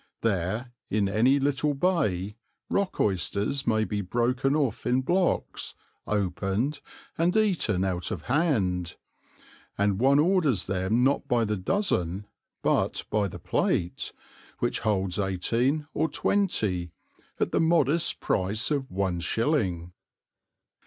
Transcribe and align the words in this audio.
There, 0.21 0.71
in 0.89 1.07
any 1.07 1.39
little 1.39 1.75
bay, 1.75 2.35
rock 2.71 2.99
oysters 2.99 3.67
may 3.67 3.83
be 3.83 4.01
broken 4.01 4.55
off 4.55 4.87
in 4.87 5.01
blocks, 5.03 5.75
opened, 6.07 6.81
and 7.19 7.37
eaten 7.37 7.83
out 7.85 8.09
of 8.09 8.23
hand; 8.23 8.95
and 9.77 9.99
one 9.99 10.17
orders 10.17 10.65
them 10.65 11.03
not 11.03 11.27
by 11.27 11.45
the 11.45 11.55
dozen, 11.55 12.25
but 12.63 13.05
by 13.11 13.27
the 13.27 13.37
plate, 13.37 14.11
which 14.57 14.79
holds 14.79 15.19
eighteen 15.19 15.85
or 15.93 16.09
twenty, 16.09 16.89
at 17.39 17.51
the 17.51 17.61
modest 17.61 18.19
price 18.19 18.71
of 18.71 18.89
one 18.89 19.19
shilling. 19.19 19.93